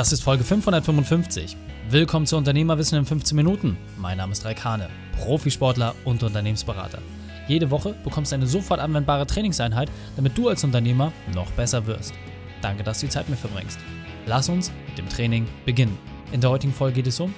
Das 0.00 0.12
ist 0.12 0.22
Folge 0.22 0.44
555. 0.44 1.58
Willkommen 1.90 2.24
zu 2.24 2.38
Unternehmerwissen 2.38 2.96
in 2.96 3.04
15 3.04 3.36
Minuten. 3.36 3.76
Mein 3.98 4.16
Name 4.16 4.32
ist 4.32 4.46
Raikane, 4.46 4.88
Profisportler 5.12 5.94
und 6.06 6.22
Unternehmensberater. 6.22 7.02
Jede 7.48 7.70
Woche 7.70 7.92
bekommst 8.02 8.32
du 8.32 8.36
eine 8.36 8.46
sofort 8.46 8.80
anwendbare 8.80 9.26
Trainingseinheit, 9.26 9.90
damit 10.16 10.38
du 10.38 10.48
als 10.48 10.64
Unternehmer 10.64 11.12
noch 11.34 11.50
besser 11.50 11.84
wirst. 11.84 12.14
Danke, 12.62 12.82
dass 12.82 13.00
du 13.00 13.08
die 13.08 13.12
Zeit 13.12 13.28
mit 13.28 13.38
verbringst. 13.38 13.78
Lass 14.24 14.48
uns 14.48 14.72
mit 14.88 14.96
dem 14.96 15.06
Training 15.10 15.46
beginnen. 15.66 15.98
In 16.32 16.40
der 16.40 16.48
heutigen 16.48 16.72
Folge 16.72 16.94
geht 16.94 17.08
es 17.08 17.20
um 17.20 17.34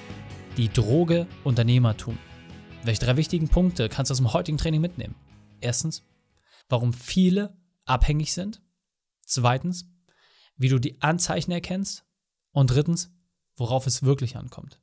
die 0.55 0.69
Droge 0.69 1.27
Unternehmertum. 1.43 2.17
Welche 2.83 3.01
drei 3.01 3.17
wichtigen 3.17 3.49
Punkte 3.49 3.89
kannst 3.89 4.09
du 4.09 4.13
aus 4.13 4.19
dem 4.19 4.31
heutigen 4.31 4.57
Training 4.57 4.79
mitnehmen? 4.79 5.15
Erstens, 5.59 6.05
warum 6.69 6.93
viele 6.93 7.57
abhängig 7.83 8.31
sind. 8.31 8.61
Zweitens, 9.25 9.91
wie 10.55 10.69
du 10.69 10.79
die 10.79 11.01
Anzeichen 11.01 11.51
erkennst. 11.51 12.05
Und 12.53 12.71
drittens, 12.71 13.11
worauf 13.57 13.85
es 13.85 14.03
wirklich 14.03 14.37
ankommt. 14.37 14.79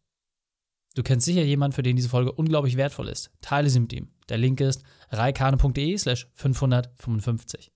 Du 0.94 1.02
kennst 1.02 1.24
sicher 1.24 1.42
jemanden, 1.42 1.74
für 1.74 1.82
den 1.82 1.96
diese 1.96 2.08
Folge 2.08 2.32
unglaublich 2.32 2.76
wertvoll 2.76 3.08
ist. 3.08 3.30
Teile 3.40 3.70
sie 3.70 3.80
mit 3.80 3.92
ihm. 3.92 4.12
Der 4.28 4.38
Link 4.38 4.60
ist 4.60 4.82
reikane.de 5.10 5.96
slash 5.96 6.28
555. 6.32 7.72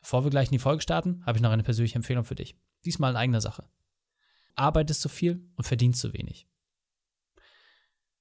Bevor 0.00 0.24
wir 0.24 0.30
gleich 0.30 0.48
in 0.48 0.52
die 0.52 0.58
Folge 0.58 0.82
starten, 0.82 1.24
habe 1.24 1.38
ich 1.38 1.42
noch 1.42 1.50
eine 1.50 1.62
persönliche 1.62 1.96
Empfehlung 1.96 2.24
für 2.24 2.34
dich. 2.34 2.56
Diesmal 2.84 3.12
in 3.12 3.16
eigener 3.16 3.40
Sache. 3.40 3.68
Arbeitest 4.56 5.00
zu 5.00 5.08
viel 5.08 5.48
und 5.56 5.64
verdienst 5.64 6.00
zu 6.00 6.12
wenig. 6.12 6.48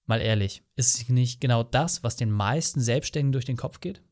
Mal 0.05 0.21
ehrlich, 0.21 0.63
ist 0.75 0.99
es 0.99 1.09
nicht 1.09 1.41
genau 1.41 1.63
das, 1.63 2.03
was 2.03 2.15
den 2.15 2.29
meisten 2.29 2.79
Selbstständigen 2.79 3.31
durch 3.31 3.45
den 3.45 3.57
Kopf 3.57 3.79
geht? 3.79 4.03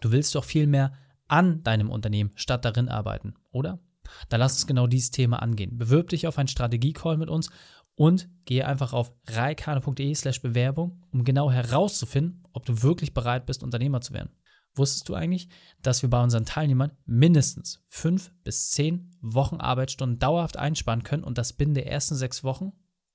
Du 0.00 0.12
willst 0.12 0.34
doch 0.34 0.44
viel 0.44 0.66
mehr 0.66 0.96
an 1.28 1.62
deinem 1.62 1.90
Unternehmen 1.90 2.32
statt 2.36 2.64
darin 2.64 2.88
arbeiten, 2.88 3.34
oder? 3.50 3.78
Dann 4.28 4.40
lass 4.40 4.54
uns 4.54 4.66
genau 4.66 4.86
dieses 4.86 5.10
Thema 5.10 5.42
angehen. 5.42 5.78
Bewirb 5.78 6.08
dich 6.08 6.26
auf 6.26 6.38
einen 6.38 6.48
Strategie-Call 6.48 7.16
mit 7.16 7.30
uns 7.30 7.50
und 7.94 8.28
gehe 8.44 8.66
einfach 8.66 8.92
auf 8.92 9.12
reikane.de 9.26 10.14
slash 10.14 10.42
Bewerbung, 10.42 11.02
um 11.12 11.24
genau 11.24 11.50
herauszufinden, 11.50 12.42
ob 12.52 12.66
du 12.66 12.82
wirklich 12.82 13.14
bereit 13.14 13.46
bist, 13.46 13.62
Unternehmer 13.62 14.00
zu 14.00 14.12
werden. 14.12 14.30
Wusstest 14.74 15.08
du 15.08 15.14
eigentlich, 15.14 15.48
dass 15.80 16.02
wir 16.02 16.10
bei 16.10 16.22
unseren 16.22 16.44
Teilnehmern 16.44 16.92
mindestens 17.06 17.82
fünf 17.86 18.30
bis 18.44 18.70
zehn 18.70 19.16
Wochen 19.22 19.56
Arbeitsstunden 19.56 20.18
dauerhaft 20.18 20.58
einsparen 20.58 21.02
können 21.02 21.24
und 21.24 21.38
das 21.38 21.54
binnen 21.54 21.72
der 21.72 21.86
ersten 21.86 22.14
sechs 22.14 22.44
Wochen, 22.44 22.72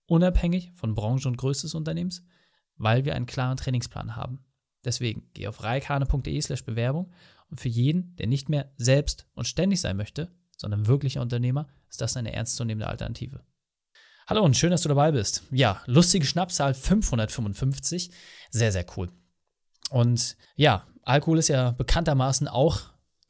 unabhängig 0.08 0.72
von 0.74 0.96
Branche 0.96 1.28
und 1.28 1.38
Größe 1.38 1.68
des 1.68 1.76
Unternehmens, 1.76 2.26
weil 2.78 3.06
wir 3.06 3.14
einen 3.14 3.28
klaren 3.28 3.58
Trainingsplan 3.58 4.16
haben. 4.16 4.44
Deswegen 4.84 5.30
geh 5.36 5.48
auf 5.48 5.62
reikane.de 5.62 6.42
slash 6.42 6.66
Bewerbung 6.66 7.14
und 7.50 7.62
für 7.62 7.70
jeden, 7.70 8.16
der 8.16 8.26
nicht 8.26 8.50
mehr 8.50 8.72
selbst 8.78 9.28
und 9.36 9.46
ständig 9.46 9.82
sein 9.82 9.98
möchte, 9.98 10.32
sondern 10.62 10.88
wirklicher 10.88 11.22
Unternehmer, 11.22 11.68
ist 11.90 12.00
das 12.00 12.16
eine 12.16 12.34
ernstzunehmende 12.34 12.88
Alternative. 12.88 13.42
Hallo 14.28 14.44
und 14.44 14.56
schön, 14.56 14.72
dass 14.72 14.84
du 14.84 14.90
dabei 14.90 15.12
bist. 15.12 15.44
Ja, 15.52 15.82
lustige 15.88 16.26
Schnappzahl 16.26 16.74
555. 16.74 18.12
Sehr, 18.52 18.72
sehr 18.72 18.86
cool. 18.96 19.10
Und 19.90 20.38
ja, 20.56 20.88
Alkohol 21.04 21.40
ist 21.40 21.50
ja 21.50 21.72
bekanntermaßen 21.72 22.48
auch 22.48 22.80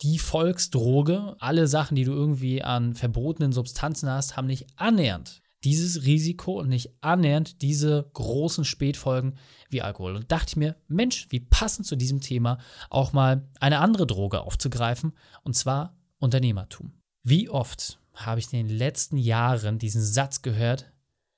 die 0.04 0.20
Volksdroge. 0.20 1.36
Alle 1.40 1.68
Sachen, 1.68 1.96
die 1.96 2.04
du 2.04 2.12
irgendwie 2.12 2.62
an 2.62 2.94
verbotenen 2.94 3.54
Substanzen 3.54 4.10
hast, 4.10 4.38
haben 4.38 4.48
nicht 4.48 4.68
annähernd 4.76 5.42
dieses 5.64 6.04
Risiko 6.06 6.60
und 6.60 6.70
nicht 6.70 6.92
annähernd 7.02 7.62
diese 7.62 8.10
großen 8.14 8.66
Spätfolgen 8.66 9.38
wie 9.70 9.82
Alkohol. 9.82 10.16
Und 10.16 10.32
dachte 10.32 10.50
ich 10.50 10.56
mir, 10.58 10.76
Mensch, 10.88 11.28
wie 11.30 11.40
passend 11.40 11.88
zu 11.88 11.96
diesem 11.96 12.20
Thema 12.20 12.58
auch 12.90 13.14
mal 13.14 13.48
eine 13.60 13.80
andere 13.80 14.08
Droge 14.08 14.42
aufzugreifen, 14.42 15.14
und 15.44 15.56
zwar 15.56 15.96
Unternehmertum. 16.20 16.94
Wie 17.24 17.50
oft 17.50 18.00
habe 18.14 18.40
ich 18.40 18.52
in 18.52 18.68
den 18.68 18.78
letzten 18.78 19.18
Jahren 19.18 19.80
diesen 19.80 20.04
Satz 20.04 20.42
gehört, 20.42 20.92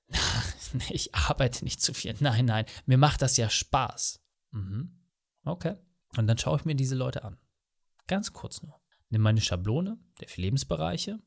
ich 0.90 1.14
arbeite 1.14 1.64
nicht 1.64 1.82
zu 1.82 1.94
viel. 1.94 2.16
Nein, 2.20 2.46
nein, 2.46 2.66
mir 2.86 2.98
macht 2.98 3.22
das 3.22 3.38
ja 3.38 3.50
Spaß. 3.50 4.22
Mhm. 4.52 4.92
Okay. 5.44 5.76
Und 6.18 6.28
dann 6.28 6.38
schaue 6.38 6.58
ich 6.58 6.66
mir 6.66 6.76
diese 6.76 6.96
Leute 6.96 7.24
an. 7.24 7.38
Ganz 8.08 8.34
kurz 8.34 8.62
nur. 8.62 8.80
Nimm 9.10 9.22
meine 9.22 9.42
Schablone 9.42 9.98
der 10.20 10.28
vier 10.28 10.46
Lebensbereiche: 10.46 11.20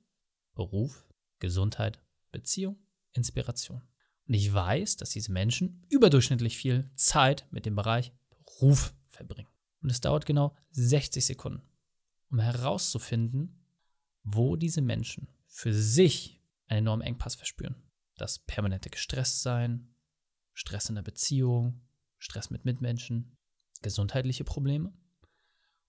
Beruf, 0.55 1.07
Gesundheit, 1.39 1.99
Beziehung, 2.33 2.79
Inspiration. 3.13 3.83
Und 4.27 4.35
ich 4.35 4.53
weiß, 4.53 4.97
dass 4.97 5.11
diese 5.11 5.33
Menschen 5.33 5.85
überdurchschnittlich 5.89 6.57
viel 6.57 6.91
Zeit 6.95 7.47
mit 7.51 7.67
dem 7.67 7.77
Bereich 7.77 8.13
Beruf 8.29 8.95
verbringen. 9.09 9.49
Und 9.83 9.91
es 9.91 10.01
dauert 10.01 10.27
genau 10.27 10.57
60 10.73 11.25
Sekunden, 11.25 11.63
um 12.31 12.41
herauszufinden, 12.41 13.66
wo 14.27 14.57
diese 14.57 14.83
Menschen 14.83 15.29
für 15.47 15.73
sich 15.73 16.43
einen 16.67 16.81
enormen 16.81 17.07
Engpass 17.07 17.37
verspüren. 17.37 17.77
Das 18.17 18.41
permanente 18.41 18.91
Gestresstsein, 18.91 19.95
Stress 20.53 20.89
in 20.89 20.97
der 20.97 21.03
Beziehung, 21.03 21.81
Stress 22.19 22.51
mit 22.51 22.65
Mitmenschen, 22.65 23.37
gesundheitliche 23.83 24.45
Probleme 24.45 24.93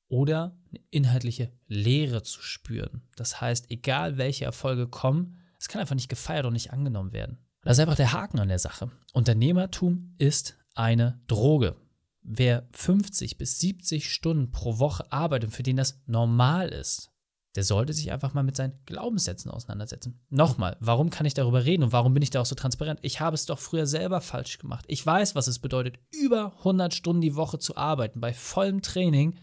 oder 0.08 0.58
eine 0.70 0.80
inhaltliche 0.92 1.52
Leere 1.68 2.22
zu 2.24 2.42
spüren. 2.42 3.02
Das 3.16 3.42
heißt, 3.42 3.72
egal 3.72 4.18
welche 4.18 4.46
Erfolge 4.46 4.88
kommen, 4.88 5.40
es 5.59 5.68
kann 5.68 5.81
einfach 5.81 5.96
nicht 5.96 6.09
gefeiert 6.09 6.46
und 6.46 6.54
nicht 6.54 6.72
angenommen 6.72 7.14
werden. 7.14 7.40
Das 7.64 7.78
ist 7.78 7.81
einfach 7.81 7.96
der 7.96 8.14
Haken 8.14 8.40
an 8.40 8.50
der 8.50 8.59
Sache. 8.59 8.92
Unternehmertum 9.14 10.14
ist 10.18 10.58
eine 10.75 11.19
Droge. 11.28 11.75
Wer 12.22 12.68
50 12.74 13.38
bis 13.38 13.59
70 13.59 14.12
Stunden 14.12 14.52
pro 14.52 14.80
Woche 14.80 15.12
arbeitet, 15.12 15.52
für 15.52 15.64
den 15.64 15.78
das 15.78 16.02
normal 16.06 16.69
ist, 16.69 17.12
der 17.57 17.63
sollte 17.63 17.91
sich 17.91 18.12
einfach 18.12 18.35
mal 18.35 18.44
mit 18.44 18.56
seinen 18.56 18.78
Glaubenssätzen 18.85 19.50
auseinandersetzen. 19.50 20.22
Nochmal, 20.29 20.78
warum 20.79 21.09
kann 21.09 21.25
ich 21.25 21.34
darüber 21.34 21.66
reden 21.66 21.81
und 21.81 21.91
warum 21.91 22.13
bin 22.13 22.22
ich 22.22 22.29
da 22.29 22.41
auch 22.41 22.45
so 22.45 22.53
transparent? 22.53 23.00
Ich 23.01 23.19
habe 23.19 23.34
es 23.34 23.47
doch 23.47 23.57
früher 23.57 23.88
selber 23.88 24.22
falsch 24.22 24.59
gemacht. 24.59 24.85
Ich 24.88 25.03
weiß, 25.03 25.34
was 25.34 25.47
es 25.47 25.57
bedeutet, 25.57 25.97
über 26.12 26.53
100 26.59 26.94
Stunden 26.94 27.19
die 27.19 27.35
Woche 27.35 27.57
zu 27.57 27.75
arbeiten, 27.75 28.22
bei 28.22 28.31
vollem 28.31 28.84
Training 28.84 29.40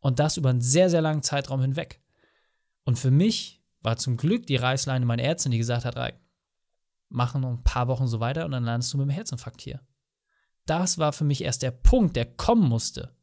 und 0.00 0.18
das 0.18 0.38
über 0.38 0.48
einen 0.48 0.62
sehr, 0.62 0.88
sehr 0.88 1.02
langen 1.02 1.22
Zeitraum 1.22 1.60
hinweg. 1.60 2.00
Und 2.84 2.98
für 2.98 3.10
mich 3.10 3.62
war 3.82 3.98
zum 3.98 4.16
Glück 4.16 4.46
die 4.46 4.56
Reißleine 4.56 5.04
meine 5.04 5.22
Ärztin, 5.22 5.52
die 5.52 5.58
gesagt 5.58 5.84
hat, 5.84 5.96
Reik, 5.96 6.18
mach 7.10 7.34
noch 7.34 7.50
ein 7.50 7.64
paar 7.64 7.86
Wochen 7.86 8.06
so 8.06 8.18
weiter 8.18 8.46
und 8.46 8.52
dann 8.52 8.64
landest 8.64 8.94
du 8.94 8.96
mit 8.96 9.08
dem 9.08 9.10
Herzinfarkt 9.10 9.60
hier. 9.60 9.82
Das 10.64 10.96
war 10.96 11.12
für 11.12 11.24
mich 11.24 11.44
erst 11.44 11.60
der 11.60 11.72
Punkt, 11.72 12.16
der 12.16 12.24
kommen 12.24 12.66
musste, 12.66 13.14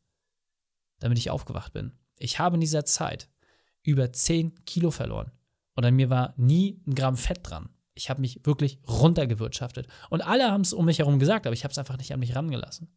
damit 1.00 1.18
ich 1.18 1.32
aufgewacht 1.32 1.74
bin. 1.74 1.98
Ich 2.20 2.38
habe 2.38 2.58
in 2.58 2.62
dieser 2.62 2.86
Zeit 2.86 3.28
über 3.84 4.12
10 4.12 4.66
Kilo 4.66 4.92
verloren. 4.92 5.32
Und 5.76 5.86
an 5.86 5.96
mir 5.96 6.10
war 6.10 6.34
nie 6.38 6.82
ein 6.88 6.96
Gramm 6.96 7.18
Fett 7.18 7.40
dran. 7.44 7.70
Ich 7.94 8.10
habe 8.10 8.22
mich 8.22 8.46
wirklich 8.46 8.80
runtergewirtschaftet. 8.88 9.88
Und 10.10 10.22
alle 10.22 10.52
haben 10.52 10.62
es 10.62 10.74
um 10.74 10.86
mich 10.86 11.00
herum 11.00 11.20
gesagt, 11.20 11.46
aber 11.46 11.54
ich 11.54 11.64
habe 11.64 11.72
es 11.72 11.78
einfach 11.78 11.98
nicht 11.98 12.14
an 12.14 12.20
mich 12.20 12.36
rangelassen. 12.36 12.90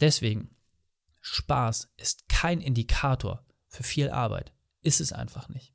Deswegen, 0.00 0.50
Spaß 1.20 1.92
ist 1.96 2.28
kein 2.28 2.60
Indikator 2.60 3.44
für 3.68 3.82
viel 3.82 4.10
Arbeit. 4.10 4.52
Ist 4.82 5.00
es 5.00 5.12
einfach 5.12 5.48
nicht. 5.48 5.74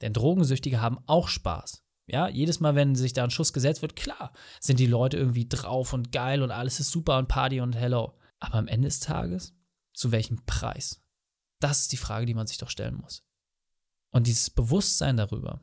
Denn 0.00 0.12
Drogensüchtige 0.12 0.80
haben 0.80 0.98
auch 1.06 1.28
Spaß. 1.28 1.84
Ja, 2.06 2.28
jedes 2.28 2.58
Mal, 2.58 2.74
wenn 2.74 2.96
sich 2.96 3.12
da 3.12 3.22
ein 3.22 3.30
Schuss 3.30 3.52
gesetzt 3.52 3.82
wird, 3.82 3.94
klar, 3.94 4.32
sind 4.58 4.80
die 4.80 4.86
Leute 4.86 5.16
irgendwie 5.16 5.46
drauf 5.48 5.92
und 5.92 6.10
geil 6.10 6.42
und 6.42 6.50
alles 6.50 6.80
ist 6.80 6.90
super 6.90 7.18
und 7.18 7.28
Party 7.28 7.60
und 7.60 7.76
hello. 7.76 8.18
Aber 8.40 8.56
am 8.56 8.66
Ende 8.66 8.88
des 8.88 8.98
Tages, 8.98 9.54
zu 9.92 10.10
welchem 10.10 10.44
Preis? 10.46 11.00
Das 11.60 11.82
ist 11.82 11.92
die 11.92 11.96
Frage, 11.96 12.26
die 12.26 12.34
man 12.34 12.48
sich 12.48 12.58
doch 12.58 12.70
stellen 12.70 12.96
muss. 12.96 13.24
Und 14.10 14.26
dieses 14.26 14.50
Bewusstsein 14.50 15.16
darüber, 15.16 15.60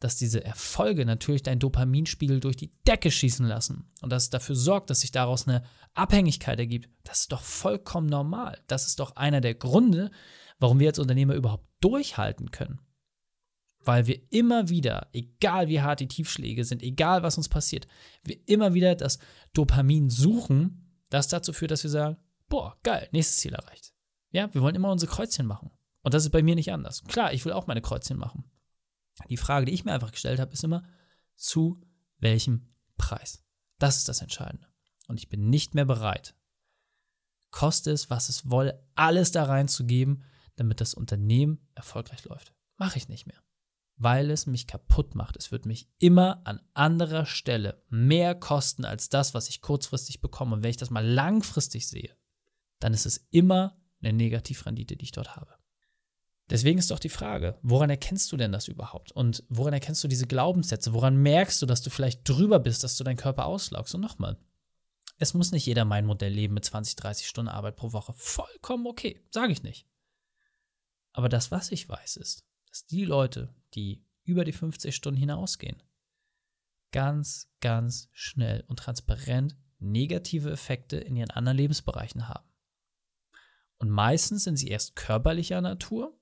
dass 0.00 0.16
diese 0.16 0.44
Erfolge 0.44 1.06
natürlich 1.06 1.42
deinen 1.42 1.60
Dopaminspiegel 1.60 2.40
durch 2.40 2.56
die 2.56 2.72
Decke 2.86 3.10
schießen 3.10 3.46
lassen 3.46 3.90
und 4.02 4.10
dass 4.10 4.24
es 4.24 4.30
dafür 4.30 4.54
sorgt, 4.54 4.90
dass 4.90 5.00
sich 5.00 5.12
daraus 5.12 5.48
eine 5.48 5.64
Abhängigkeit 5.94 6.58
ergibt, 6.58 6.90
das 7.04 7.20
ist 7.20 7.32
doch 7.32 7.40
vollkommen 7.40 8.08
normal. 8.08 8.62
Das 8.66 8.86
ist 8.86 9.00
doch 9.00 9.16
einer 9.16 9.40
der 9.40 9.54
Gründe, 9.54 10.10
warum 10.58 10.78
wir 10.78 10.88
als 10.88 10.98
Unternehmer 10.98 11.34
überhaupt 11.34 11.66
durchhalten 11.80 12.50
können. 12.50 12.80
Weil 13.80 14.06
wir 14.06 14.20
immer 14.30 14.68
wieder, 14.68 15.08
egal 15.12 15.68
wie 15.68 15.80
hart 15.80 16.00
die 16.00 16.08
Tiefschläge 16.08 16.64
sind, 16.64 16.82
egal 16.82 17.22
was 17.22 17.36
uns 17.36 17.48
passiert, 17.48 17.86
wir 18.24 18.36
immer 18.46 18.74
wieder 18.74 18.94
das 18.94 19.18
Dopamin 19.52 20.10
suchen, 20.10 21.00
das 21.10 21.28
dazu 21.28 21.52
führt, 21.52 21.70
dass 21.70 21.82
wir 21.82 21.90
sagen, 21.90 22.16
boah, 22.48 22.76
geil, 22.82 23.08
nächstes 23.12 23.38
Ziel 23.38 23.54
erreicht. 23.54 23.92
Ja, 24.32 24.52
wir 24.52 24.62
wollen 24.62 24.74
immer 24.74 24.90
unsere 24.90 25.12
Kreuzchen 25.12 25.46
machen. 25.46 25.70
Und 26.04 26.12
das 26.14 26.24
ist 26.24 26.30
bei 26.30 26.42
mir 26.42 26.54
nicht 26.54 26.70
anders. 26.70 27.02
Klar, 27.04 27.32
ich 27.32 27.44
will 27.44 27.52
auch 27.52 27.66
meine 27.66 27.80
Kreuzchen 27.80 28.18
machen. 28.18 28.44
Die 29.30 29.38
Frage, 29.38 29.66
die 29.66 29.72
ich 29.72 29.84
mir 29.84 29.92
einfach 29.92 30.12
gestellt 30.12 30.38
habe, 30.38 30.52
ist 30.52 30.62
immer, 30.62 30.84
zu 31.34 31.80
welchem 32.18 32.68
Preis? 32.98 33.42
Das 33.78 33.96
ist 33.96 34.08
das 34.08 34.20
Entscheidende. 34.20 34.68
Und 35.08 35.18
ich 35.18 35.28
bin 35.28 35.48
nicht 35.48 35.74
mehr 35.74 35.86
bereit, 35.86 36.36
koste 37.50 37.90
es, 37.90 38.10
was 38.10 38.28
es 38.28 38.50
wolle, 38.50 38.86
alles 38.94 39.32
da 39.32 39.44
reinzugeben, 39.44 40.24
damit 40.56 40.80
das 40.80 40.92
Unternehmen 40.92 41.66
erfolgreich 41.74 42.24
läuft. 42.24 42.54
Mache 42.76 42.98
ich 42.98 43.08
nicht 43.08 43.26
mehr. 43.26 43.42
Weil 43.96 44.30
es 44.30 44.46
mich 44.46 44.66
kaputt 44.66 45.14
macht. 45.14 45.36
Es 45.36 45.52
wird 45.52 45.64
mich 45.64 45.88
immer 45.98 46.46
an 46.46 46.60
anderer 46.74 47.24
Stelle 47.26 47.82
mehr 47.88 48.34
kosten 48.34 48.84
als 48.84 49.08
das, 49.08 49.32
was 49.32 49.48
ich 49.48 49.62
kurzfristig 49.62 50.20
bekomme. 50.20 50.56
Und 50.56 50.62
wenn 50.62 50.70
ich 50.70 50.76
das 50.76 50.90
mal 50.90 51.06
langfristig 51.06 51.88
sehe, 51.88 52.14
dann 52.80 52.92
ist 52.92 53.06
es 53.06 53.26
immer 53.30 53.80
eine 54.02 54.12
Negativrendite, 54.12 54.96
die 54.96 55.04
ich 55.04 55.12
dort 55.12 55.36
habe. 55.36 55.54
Deswegen 56.50 56.78
ist 56.78 56.90
doch 56.90 56.98
die 56.98 57.08
Frage, 57.08 57.58
woran 57.62 57.88
erkennst 57.88 58.30
du 58.30 58.36
denn 58.36 58.52
das 58.52 58.68
überhaupt? 58.68 59.12
Und 59.12 59.44
woran 59.48 59.72
erkennst 59.72 60.04
du 60.04 60.08
diese 60.08 60.26
Glaubenssätze? 60.26 60.92
Woran 60.92 61.16
merkst 61.16 61.60
du, 61.62 61.66
dass 61.66 61.80
du 61.80 61.88
vielleicht 61.88 62.28
drüber 62.28 62.58
bist, 62.58 62.84
dass 62.84 62.96
du 62.96 63.04
deinen 63.04 63.16
Körper 63.16 63.46
auslaugst? 63.46 63.94
Und 63.94 64.02
nochmal, 64.02 64.36
es 65.18 65.32
muss 65.32 65.52
nicht 65.52 65.64
jeder 65.64 65.84
mein 65.84 66.04
Modell 66.04 66.32
leben 66.32 66.54
mit 66.54 66.64
20, 66.64 66.96
30 66.96 67.26
Stunden 67.28 67.48
Arbeit 67.48 67.76
pro 67.76 67.92
Woche. 67.92 68.12
Vollkommen 68.14 68.86
okay, 68.86 69.22
sage 69.30 69.52
ich 69.52 69.62
nicht. 69.62 69.86
Aber 71.12 71.28
das, 71.28 71.50
was 71.50 71.70
ich 71.72 71.88
weiß, 71.88 72.16
ist, 72.16 72.44
dass 72.68 72.86
die 72.86 73.04
Leute, 73.04 73.54
die 73.74 74.04
über 74.24 74.44
die 74.44 74.52
50 74.52 74.94
Stunden 74.94 75.18
hinausgehen, 75.18 75.82
ganz, 76.92 77.50
ganz 77.60 78.08
schnell 78.12 78.64
und 78.66 78.78
transparent 78.80 79.56
negative 79.78 80.50
Effekte 80.50 80.96
in 80.96 81.16
ihren 81.16 81.30
anderen 81.30 81.56
Lebensbereichen 81.56 82.28
haben. 82.28 82.48
Und 83.78 83.90
meistens 83.90 84.44
sind 84.44 84.56
sie 84.56 84.68
erst 84.68 84.96
körperlicher 84.96 85.60
Natur, 85.60 86.16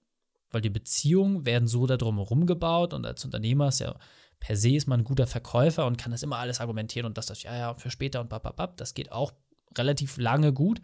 weil 0.52 0.60
die 0.60 0.70
Beziehungen 0.70 1.44
werden 1.46 1.66
so 1.66 1.86
darum 1.86 2.16
herum 2.16 2.46
gebaut 2.46 2.94
und 2.94 3.04
als 3.04 3.24
Unternehmer 3.24 3.68
ist 3.68 3.80
ja 3.80 3.96
per 4.42 4.56
se 4.56 4.70
ist 4.70 4.88
man 4.88 5.00
ein 5.00 5.04
guter 5.04 5.28
Verkäufer 5.28 5.86
und 5.86 5.98
kann 5.98 6.10
das 6.10 6.24
immer 6.24 6.38
alles 6.38 6.60
argumentieren 6.60 7.06
und 7.06 7.16
das, 7.16 7.26
das, 7.26 7.44
ja, 7.44 7.56
ja, 7.56 7.74
für 7.74 7.90
später 7.90 8.20
und 8.20 8.28
bababab, 8.28 8.76
das 8.76 8.92
geht 8.92 9.12
auch 9.12 9.32
relativ 9.78 10.16
lange 10.16 10.52
gut. 10.52 10.80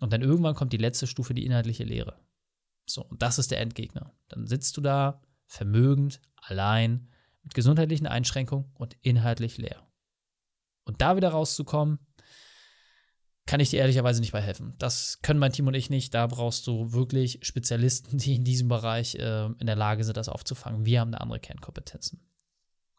Und 0.00 0.12
dann 0.12 0.20
irgendwann 0.20 0.54
kommt 0.54 0.74
die 0.74 0.78
letzte 0.78 1.06
Stufe, 1.06 1.32
die 1.32 1.46
inhaltliche 1.46 1.84
Lehre. 1.84 2.18
So, 2.86 3.02
und 3.04 3.22
das 3.22 3.38
ist 3.38 3.50
der 3.50 3.60
Endgegner. 3.60 4.12
Dann 4.28 4.46
sitzt 4.46 4.76
du 4.76 4.82
da, 4.82 5.22
vermögend, 5.46 6.20
allein, 6.36 7.08
mit 7.42 7.54
gesundheitlichen 7.54 8.06
Einschränkungen 8.06 8.70
und 8.74 8.94
inhaltlich 9.00 9.56
leer. 9.56 9.86
Und 10.84 11.00
da 11.00 11.16
wieder 11.16 11.30
rauszukommen, 11.30 11.98
kann 13.46 13.60
ich 13.60 13.70
dir 13.70 13.80
ehrlicherweise 13.80 14.20
nicht 14.20 14.32
bei 14.32 14.40
helfen. 14.40 14.74
Das 14.78 15.20
können 15.22 15.40
mein 15.40 15.52
Team 15.52 15.66
und 15.66 15.74
ich 15.74 15.90
nicht. 15.90 16.14
Da 16.14 16.26
brauchst 16.26 16.66
du 16.66 16.92
wirklich 16.92 17.40
Spezialisten, 17.42 18.18
die 18.18 18.36
in 18.36 18.44
diesem 18.44 18.68
Bereich 18.68 19.16
äh, 19.16 19.46
in 19.46 19.66
der 19.66 19.76
Lage 19.76 20.04
sind, 20.04 20.16
das 20.16 20.28
aufzufangen. 20.28 20.86
Wir 20.86 21.00
haben 21.00 21.08
eine 21.08 21.20
andere 21.20 21.40
Kernkompetenzen. 21.40 22.20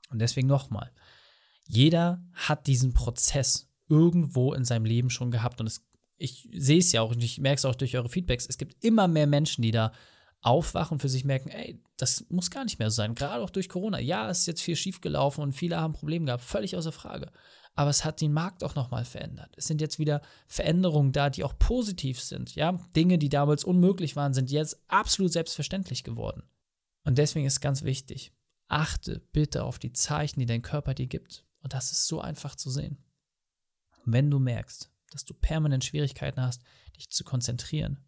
Und 0.09 0.19
deswegen 0.19 0.47
nochmal. 0.47 0.91
Jeder 1.65 2.21
hat 2.33 2.67
diesen 2.67 2.93
Prozess 2.93 3.69
irgendwo 3.87 4.53
in 4.53 4.65
seinem 4.65 4.85
Leben 4.85 5.09
schon 5.09 5.31
gehabt. 5.31 5.61
Und 5.61 5.67
es, 5.67 5.85
ich 6.17 6.49
sehe 6.53 6.79
es 6.79 6.91
ja 6.91 7.01
auch 7.01 7.11
und 7.11 7.23
ich 7.23 7.39
merke 7.39 7.57
es 7.57 7.65
auch 7.65 7.75
durch 7.75 7.95
eure 7.95 8.09
Feedbacks. 8.09 8.45
Es 8.47 8.57
gibt 8.57 8.83
immer 8.83 9.07
mehr 9.07 9.27
Menschen, 9.27 9.61
die 9.61 9.71
da 9.71 9.93
aufwachen 10.43 10.99
für 10.99 11.09
sich 11.09 11.25
merken, 11.25 11.49
ey, 11.49 11.81
das 11.97 12.25
muss 12.29 12.51
gar 12.51 12.63
nicht 12.63 12.79
mehr 12.79 12.91
so 12.91 12.95
sein. 12.95 13.15
Gerade 13.15 13.43
auch 13.43 13.49
durch 13.49 13.69
Corona. 13.69 13.99
Ja, 13.99 14.29
es 14.29 14.39
ist 14.39 14.47
jetzt 14.47 14.61
viel 14.61 14.75
schiefgelaufen 14.75 15.41
und 15.41 15.53
viele 15.53 15.79
haben 15.79 15.93
Probleme 15.93 16.25
gehabt. 16.25 16.43
Völlig 16.43 16.75
außer 16.77 16.91
Frage 16.91 17.31
aber 17.75 17.89
es 17.89 18.05
hat 18.05 18.21
den 18.21 18.33
Markt 18.33 18.63
auch 18.63 18.75
nochmal 18.75 19.05
verändert. 19.05 19.53
Es 19.57 19.65
sind 19.65 19.81
jetzt 19.81 19.97
wieder 19.97 20.21
Veränderungen 20.47 21.11
da, 21.11 21.29
die 21.29 21.43
auch 21.43 21.57
positiv 21.57 22.21
sind. 22.21 22.55
Ja, 22.55 22.73
Dinge, 22.95 23.17
die 23.17 23.29
damals 23.29 23.63
unmöglich 23.63 24.15
waren, 24.15 24.33
sind 24.33 24.51
jetzt 24.51 24.83
absolut 24.87 25.31
selbstverständlich 25.31 26.03
geworden. 26.03 26.43
Und 27.03 27.17
deswegen 27.17 27.45
ist 27.45 27.61
ganz 27.61 27.83
wichtig, 27.83 28.31
achte 28.67 29.19
bitte 29.31 29.63
auf 29.63 29.79
die 29.79 29.91
Zeichen, 29.91 30.39
die 30.39 30.45
dein 30.45 30.61
Körper 30.61 30.93
dir 30.93 31.07
gibt. 31.07 31.45
Und 31.61 31.73
das 31.73 31.91
ist 31.91 32.07
so 32.07 32.21
einfach 32.21 32.55
zu 32.55 32.69
sehen. 32.69 33.03
Wenn 34.05 34.29
du 34.29 34.37
merkst, 34.37 34.91
dass 35.11 35.25
du 35.25 35.33
permanent 35.33 35.83
Schwierigkeiten 35.83 36.41
hast, 36.41 36.61
dich 36.97 37.09
zu 37.09 37.23
konzentrieren, 37.23 38.05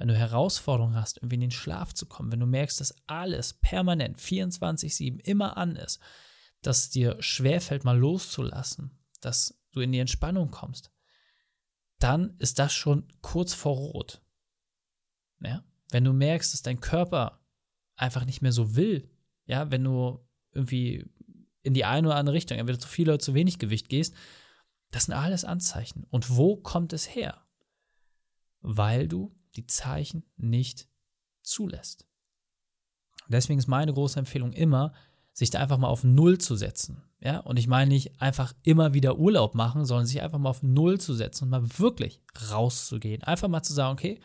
wenn 0.00 0.08
du 0.08 0.16
Herausforderungen 0.16 0.96
hast, 0.96 1.18
irgendwie 1.18 1.34
in 1.34 1.42
den 1.42 1.50
Schlaf 1.50 1.92
zu 1.92 2.06
kommen, 2.06 2.32
wenn 2.32 2.40
du 2.40 2.46
merkst, 2.46 2.80
dass 2.80 2.96
alles 3.06 3.52
permanent 3.52 4.18
24/7 4.18 5.20
immer 5.20 5.58
an 5.58 5.76
ist, 5.76 6.00
dass 6.62 6.88
dir 6.88 7.20
schwerfällt, 7.20 7.84
mal 7.84 7.98
loszulassen, 7.98 8.98
dass 9.20 9.62
du 9.72 9.80
in 9.80 9.92
die 9.92 9.98
Entspannung 9.98 10.50
kommst, 10.50 10.90
dann 11.98 12.34
ist 12.38 12.58
das 12.58 12.72
schon 12.72 13.12
kurz 13.20 13.52
vor 13.52 13.76
Rot. 13.76 14.22
Ja? 15.40 15.62
Wenn 15.90 16.04
du 16.04 16.14
merkst, 16.14 16.54
dass 16.54 16.62
dein 16.62 16.80
Körper 16.80 17.44
einfach 17.94 18.24
nicht 18.24 18.40
mehr 18.40 18.52
so 18.52 18.76
will, 18.76 19.10
ja, 19.44 19.70
wenn 19.70 19.84
du 19.84 20.26
irgendwie 20.52 21.10
in 21.60 21.74
die 21.74 21.84
eine 21.84 22.08
oder 22.08 22.16
andere 22.16 22.36
Richtung, 22.36 22.56
entweder 22.56 22.78
zu 22.78 22.88
viel 22.88 23.10
oder 23.10 23.18
zu 23.18 23.34
wenig 23.34 23.58
Gewicht 23.58 23.90
gehst, 23.90 24.14
das 24.92 25.04
sind 25.04 25.14
alles 25.14 25.44
Anzeichen. 25.44 26.04
Und 26.04 26.34
wo 26.34 26.56
kommt 26.56 26.94
es 26.94 27.14
her? 27.14 27.44
Weil 28.62 29.06
du 29.06 29.36
die 29.56 29.66
Zeichen 29.66 30.24
nicht 30.36 30.88
zulässt. 31.42 32.06
Deswegen 33.28 33.58
ist 33.58 33.68
meine 33.68 33.92
große 33.92 34.18
Empfehlung 34.18 34.52
immer, 34.52 34.92
sich 35.32 35.50
da 35.50 35.60
einfach 35.60 35.78
mal 35.78 35.88
auf 35.88 36.04
Null 36.04 36.38
zu 36.38 36.56
setzen. 36.56 37.02
Ja, 37.20 37.38
und 37.40 37.58
ich 37.58 37.66
meine 37.66 37.90
nicht 37.90 38.20
einfach 38.20 38.54
immer 38.62 38.94
wieder 38.94 39.18
Urlaub 39.18 39.54
machen, 39.54 39.84
sondern 39.84 40.06
sich 40.06 40.22
einfach 40.22 40.38
mal 40.38 40.48
auf 40.48 40.62
Null 40.62 40.98
zu 40.98 41.14
setzen 41.14 41.44
und 41.44 41.50
mal 41.50 41.78
wirklich 41.78 42.20
rauszugehen. 42.50 43.22
Einfach 43.22 43.48
mal 43.48 43.62
zu 43.62 43.74
sagen, 43.74 43.92
okay, 43.92 44.20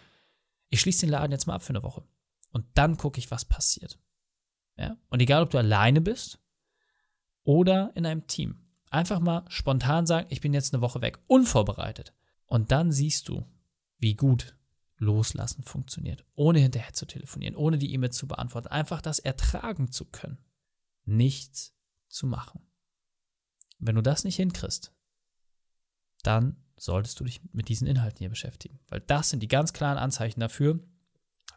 ich 0.70 0.80
schließe 0.80 1.02
den 1.02 1.10
Laden 1.10 1.32
jetzt 1.32 1.46
mal 1.46 1.56
ab 1.56 1.64
für 1.64 1.72
eine 1.72 1.84
Woche. 1.84 2.04
Und 2.52 2.66
dann 2.74 2.98
gucke 2.98 3.20
ich, 3.20 3.32
was 3.32 3.46
passiert. 3.46 4.00
Ja, 4.78 4.98
und 5.10 5.22
egal, 5.22 5.44
ob 5.44 5.50
du 5.50 5.58
alleine 5.58 6.02
bist 6.02 6.40
oder 7.44 7.92
in 7.96 8.06
einem 8.06 8.28
Team. 8.28 8.62
Einfach 8.90 9.20
mal 9.20 9.46
spontan 9.50 10.06
sagen, 10.06 10.28
ich 10.30 10.42
bin 10.42 10.54
jetzt 10.54 10.74
eine 10.74 10.82
Woche 10.82 11.02
weg, 11.02 11.20
unvorbereitet. 11.28 12.14
Und 12.46 12.72
dann 12.72 12.92
siehst 12.92 13.28
du, 13.28 13.46
wie 13.98 14.16
gut 14.16 14.56
Loslassen 15.06 15.64
funktioniert, 15.64 16.26
ohne 16.36 16.60
hinterher 16.60 16.94
zu 16.94 17.06
telefonieren, 17.06 17.56
ohne 17.56 17.78
die 17.78 17.94
E-Mail 17.94 18.12
zu 18.12 18.28
beantworten, 18.28 18.68
einfach 18.68 19.02
das 19.02 19.20
ertragen 19.20 19.92
zu 19.92 20.06
können 20.06 20.38
nichts 21.06 21.76
zu 22.08 22.28
machen. 22.28 22.62
Wenn 23.80 23.96
du 23.96 24.02
das 24.02 24.24
nicht 24.24 24.36
hinkriegst, 24.36 24.92
dann 26.24 26.58
solltest 26.78 27.20
du 27.20 27.24
dich 27.24 27.42
mit 27.54 27.70
diesen 27.70 27.88
Inhalten 27.88 28.20
hier 28.20 28.30
beschäftigen. 28.30 28.80
Weil 28.90 29.02
das 29.02 29.30
sind 29.30 29.42
die 29.42 29.48
ganz 29.48 29.74
klaren 29.74 29.98
Anzeichen 29.98 30.40
dafür, 30.40 30.80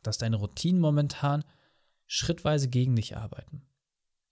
dass 0.02 0.18
deine 0.18 0.36
Routinen 0.36 0.80
momentan 0.80 1.44
schrittweise 2.06 2.68
gegen 2.68 2.96
dich 2.96 3.16
arbeiten. 3.16 3.66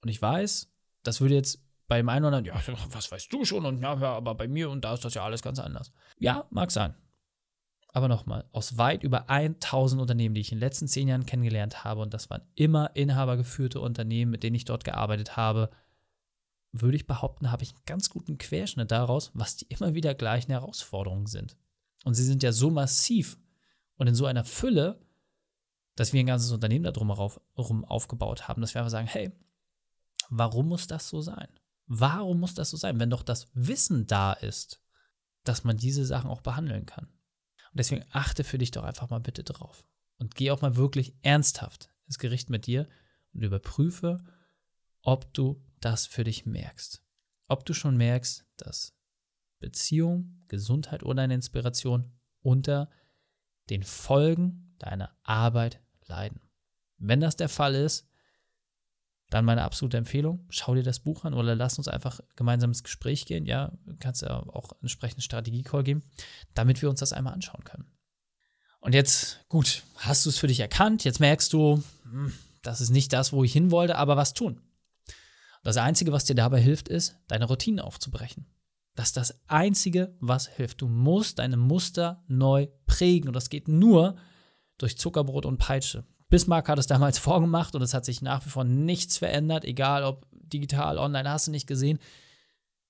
Und 0.03 0.09
ich 0.09 0.21
weiß, 0.21 0.71
das 1.03 1.21
würde 1.21 1.35
jetzt 1.35 1.63
bei 1.89 1.99
dem 1.99 2.09
einen 2.09 2.25
oder 2.25 2.37
anderen, 2.39 2.57
ja, 2.57 2.77
was 2.91 3.11
weißt 3.11 3.33
du 3.33 3.45
schon? 3.45 3.65
Und 3.65 3.81
ja, 3.81 3.97
aber 3.97 4.35
bei 4.35 4.49
mir 4.49 4.71
und 4.71 4.85
da 4.85 4.95
ist 4.95 5.05
das 5.05 5.15
ja 5.15 5.25
alles 5.25 5.43
ganz 5.43 5.59
anders. 5.59 5.93
Ja, 6.19 6.47
mag 6.51 6.71
sein. 6.71 6.95
Aber 7.97 8.09
nochmal, 8.09 8.45
aus 8.53 8.77
weit 8.77 9.05
über 9.05 9.31
1000 9.31 10.03
Unternehmen, 10.03 10.35
die 10.35 10.43
ich 10.43 10.53
in 10.53 10.59
den 10.59 10.67
letzten 10.67 10.87
zehn 10.87 11.09
Jahren 11.09 11.25
kennengelernt 11.25 11.83
habe, 11.83 12.03
und 12.03 12.13
das 12.13 12.29
waren 12.29 12.43
immer 12.55 12.95
inhabergeführte 12.95 13.81
Unternehmen, 13.81 14.31
mit 14.31 14.43
denen 14.43 14.55
ich 14.55 14.67
dort 14.67 14.85
gearbeitet 14.85 15.39
habe, 15.39 15.71
würde 16.73 16.97
ich 16.97 17.07
behaupten, 17.07 17.51
habe 17.51 17.63
ich 17.63 17.71
einen 17.71 17.87
ganz 17.87 18.11
guten 18.11 18.37
Querschnitt 18.37 18.91
daraus, 18.91 19.31
was 19.33 19.57
die 19.57 19.65
immer 19.71 19.95
wieder 19.95 20.15
gleichen 20.15 20.51
Herausforderungen 20.51 21.25
sind. 21.25 21.57
Und 22.05 22.13
sie 22.13 22.25
sind 22.25 22.43
ja 22.43 22.53
so 22.53 22.69
massiv 22.69 23.39
und 23.97 24.09
in 24.09 24.15
so 24.15 24.27
einer 24.27 24.45
Fülle, 24.45 25.01
dass 25.95 26.13
wir 26.13 26.21
ein 26.21 26.27
ganzes 26.27 26.53
Unternehmen 26.53 26.85
da 26.85 26.93
drumherum 26.93 27.87
aufgebaut 27.87 28.47
haben, 28.47 28.61
dass 28.61 28.75
wir 28.75 28.83
einfach 28.83 28.91
sagen, 28.91 29.09
hey, 29.09 29.33
warum 30.29 30.69
muss 30.69 30.87
das 30.87 31.09
so 31.09 31.23
sein? 31.23 31.49
Warum 31.87 32.41
muss 32.41 32.53
das 32.53 32.69
so 32.69 32.77
sein, 32.77 33.01
wenn 33.01 33.09
doch 33.09 33.23
das 33.23 33.49
Wissen 33.55 34.07
da 34.07 34.35
ist, 34.35 34.83
dass 35.45 35.65
man 35.65 35.79
diese 35.79 36.05
Sachen 36.05 36.29
auch 36.29 36.43
behandeln 36.43 36.85
kann? 36.85 37.09
Und 37.77 37.81
deswegen 37.81 38.07
achte 38.09 38.43
für 38.43 38.57
dich 38.57 38.71
doch 38.71 38.85
einfach 38.85 39.11
mal 39.11 39.21
bitte 39.21 39.45
drauf. 39.45 39.87
Und 40.17 40.35
geh 40.35 40.51
auch 40.51 40.63
mal 40.63 40.77
wirklich 40.77 41.15
ernsthaft 41.21 41.91
ins 42.07 42.19
Gericht 42.19 42.49
mit 42.49 42.67
dir 42.67 42.89
und 43.35 43.43
überprüfe, 43.43 44.25
ob 45.03 45.31
du 45.35 45.63
das 45.81 46.07
für 46.07 46.25
dich 46.25 46.47
merkst. 46.47 47.05
Ob 47.49 47.67
du 47.67 47.75
schon 47.75 47.99
merkst, 47.99 48.47
dass 48.57 48.97
Beziehung, 49.59 50.43
Gesundheit 50.49 51.03
oder 51.03 51.21
eine 51.21 51.35
Inspiration 51.35 52.19
unter 52.41 52.89
den 53.69 53.83
Folgen 53.83 54.75
deiner 54.79 55.15
Arbeit 55.23 55.79
leiden. 56.07 56.41
Wenn 56.97 57.21
das 57.21 57.37
der 57.37 57.51
Fall 57.51 57.75
ist, 57.75 58.09
dann 59.31 59.45
meine 59.45 59.63
absolute 59.63 59.97
Empfehlung, 59.97 60.47
schau 60.51 60.75
dir 60.75 60.83
das 60.83 61.01
Buch 61.01 61.25
an 61.25 61.35
oder 61.35 61.55
lass 61.57 61.79
uns 61.79 61.89
einfach 61.89 62.21
gemeinsam 62.37 62.71
ins 62.71 62.85
Gespräch 62.85 63.27
gehen. 63.27 63.45
Ja, 63.45 63.73
kannst 63.99 64.23
ja 64.23 64.39
auch 64.39 64.73
entsprechend 64.81 65.23
Strategie-Call 65.23 65.83
geben, 65.83 66.03
damit 66.55 66.81
wir 66.81 66.91
uns 66.91 67.01
das 67.01 67.13
einmal 67.13 67.33
anschauen 67.33 67.65
können. 67.65 67.91
Und 68.81 68.95
jetzt, 68.95 69.45
gut, 69.49 69.83
hast 69.97 70.25
du 70.25 70.31
es 70.31 70.39
für 70.39 70.47
dich 70.47 70.61
erkannt, 70.61 71.03
jetzt 71.03 71.19
merkst 71.19 71.53
du, 71.53 71.83
hm, 72.05 72.33
das 72.63 72.81
ist 72.81 72.91
nicht 72.91 73.13
das, 73.13 73.33
wo 73.33 73.43
ich 73.43 73.53
hin 73.53 73.71
wollte, 73.73 73.97
aber 73.97 74.17
was 74.17 74.33
tun? 74.33 74.61
Das 75.65 75.77
Einzige, 75.77 76.13
was 76.13 76.25
dir 76.25 76.37
dabei 76.37 76.61
hilft, 76.61 76.89
ist, 76.89 77.17
deine 77.27 77.47
Routinen 77.47 77.81
aufzubrechen. 77.81 78.47
Das 78.95 79.09
ist 79.09 79.17
das 79.17 79.41
Einzige, 79.49 80.17
was 80.21 80.47
hilft. 80.47 80.81
Du 80.81 80.89
musst 80.89 81.41
deine 81.41 81.57
Muster 81.57 82.23
neu 82.29 82.69
prägen 82.87 83.29
und 83.29 83.35
das 83.35 83.51
geht 83.51 83.67
nur 83.67 84.17
durch 84.79 84.97
Zuckerbrot 84.97 85.45
und 85.47 85.59
Peitsche. 85.59 86.05
Bismarck 86.29 86.69
hat 86.69 86.79
es 86.79 86.87
damals 86.87 87.19
vorgemacht 87.21 87.75
und 87.75 87.83
es 87.83 87.95
hat 87.95 88.05
sich 88.05 88.23
nach 88.23 88.45
wie 88.45 88.51
vor 88.51 88.65
nichts 88.65 89.19
verändert, 89.19 89.65
egal 89.65 90.05
ob 90.05 90.27
digital, 90.31 90.99
online, 90.99 91.29
hast 91.31 91.47
du 91.47 91.51
nicht 91.51 91.67
gesehen. 91.67 91.99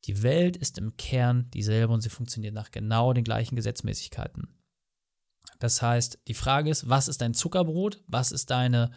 Die 0.05 0.23
Welt 0.23 0.57
ist 0.57 0.79
im 0.79 0.97
Kern 0.97 1.51
dieselbe 1.51 1.93
und 1.93 2.01
sie 2.01 2.11
funktioniert 2.11 2.55
nach 2.55 2.71
genau 2.71 3.13
den 3.13 3.25
gleichen 3.25 3.57
Gesetzmäßigkeiten. 3.57 4.49
Das 5.59 5.81
heißt, 5.83 6.21
die 6.29 6.35
Frage 6.35 6.71
ist, 6.71 6.89
was 6.89 7.09
ist 7.09 7.21
dein 7.21 7.35
Zuckerbrot? 7.35 8.03
Was 8.07 8.31
ist 8.31 8.51
deine 8.51 8.91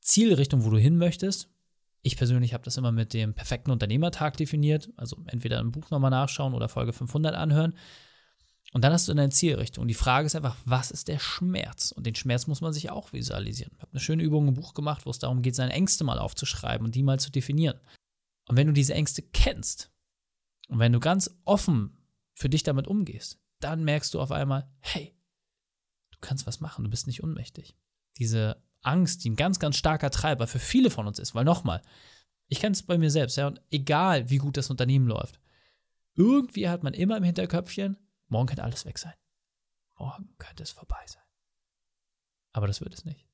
Zielrichtung, 0.00 0.64
wo 0.64 0.70
du 0.70 0.78
hin 0.78 0.96
möchtest? 0.96 1.48
Ich 2.02 2.16
persönlich 2.16 2.54
habe 2.54 2.64
das 2.64 2.76
immer 2.76 2.90
mit 2.90 3.12
dem 3.12 3.34
perfekten 3.34 3.70
Unternehmertag 3.70 4.36
definiert, 4.36 4.90
also 4.96 5.22
entweder 5.26 5.60
im 5.60 5.70
Buch 5.70 5.90
nochmal 5.90 6.10
nachschauen 6.10 6.54
oder 6.54 6.68
Folge 6.68 6.92
500 6.92 7.34
anhören. 7.34 7.74
Und 8.72 8.82
dann 8.82 8.92
hast 8.92 9.06
du 9.06 9.14
deine 9.14 9.28
Zielrichtung. 9.28 9.86
Die 9.86 9.94
Frage 9.94 10.26
ist 10.26 10.34
einfach, 10.34 10.56
was 10.64 10.90
ist 10.90 11.08
der 11.08 11.18
Schmerz? 11.18 11.92
Und 11.92 12.06
den 12.06 12.14
Schmerz 12.14 12.46
muss 12.46 12.62
man 12.62 12.72
sich 12.72 12.90
auch 12.90 13.12
visualisieren. 13.12 13.72
Ich 13.76 13.82
habe 13.82 13.92
eine 13.92 14.00
schöne 14.00 14.22
Übung 14.22 14.48
im 14.48 14.54
Buch 14.54 14.72
gemacht, 14.72 15.04
wo 15.04 15.10
es 15.10 15.18
darum 15.18 15.42
geht, 15.42 15.54
seine 15.54 15.72
Ängste 15.72 16.04
mal 16.04 16.18
aufzuschreiben 16.18 16.86
und 16.86 16.94
die 16.94 17.02
mal 17.02 17.20
zu 17.20 17.30
definieren. 17.30 17.78
Und 18.46 18.56
wenn 18.56 18.66
du 18.66 18.72
diese 18.72 18.94
Ängste 18.94 19.20
kennst 19.22 19.92
und 20.68 20.78
wenn 20.78 20.92
du 20.92 21.00
ganz 21.00 21.38
offen 21.44 21.98
für 22.34 22.48
dich 22.48 22.62
damit 22.62 22.88
umgehst, 22.88 23.38
dann 23.60 23.84
merkst 23.84 24.14
du 24.14 24.20
auf 24.20 24.32
einmal, 24.32 24.68
hey, 24.80 25.14
du 26.10 26.18
kannst 26.20 26.46
was 26.46 26.60
machen, 26.60 26.84
du 26.84 26.90
bist 26.90 27.06
nicht 27.06 27.22
unmächtig. 27.22 27.76
Diese 28.18 28.56
Angst, 28.80 29.22
die 29.22 29.30
ein 29.30 29.36
ganz, 29.36 29.58
ganz 29.58 29.76
starker 29.76 30.10
Treiber 30.10 30.46
für 30.46 30.58
viele 30.58 30.90
von 30.90 31.06
uns 31.06 31.18
ist, 31.18 31.34
weil 31.34 31.44
nochmal, 31.44 31.82
ich 32.48 32.60
kenne 32.60 32.72
es 32.72 32.82
bei 32.82 32.96
mir 32.96 33.10
selbst, 33.10 33.36
ja, 33.36 33.46
und 33.46 33.60
egal 33.70 34.30
wie 34.30 34.38
gut 34.38 34.56
das 34.56 34.70
Unternehmen 34.70 35.06
läuft, 35.06 35.38
irgendwie 36.14 36.68
hat 36.68 36.82
man 36.82 36.94
immer 36.94 37.16
im 37.16 37.24
Hinterköpfchen, 37.24 37.96
morgen 38.32 38.46
könnte 38.46 38.64
alles 38.64 38.84
weg 38.84 38.98
sein. 38.98 39.14
Morgen 39.98 40.34
könnte 40.38 40.62
es 40.62 40.70
vorbei 40.70 41.04
sein. 41.06 41.22
Aber 42.52 42.66
das 42.66 42.80
wird 42.80 42.94
es 42.94 43.04
nicht. 43.04 43.28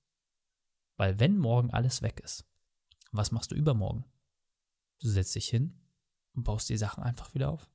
Weil 0.97 1.19
wenn 1.21 1.39
morgen 1.39 1.71
alles 1.71 2.03
weg 2.03 2.21
ist, 2.21 2.45
was 3.13 3.31
machst 3.31 3.53
du 3.53 3.55
übermorgen? 3.55 4.05
Du 5.01 5.09
setzt 5.09 5.35
dich 5.35 5.49
hin 5.49 5.81
und 6.35 6.43
baust 6.43 6.69
die 6.69 6.77
Sachen 6.77 7.03
einfach 7.03 7.33
wieder 7.35 7.51
auf. 7.51 7.71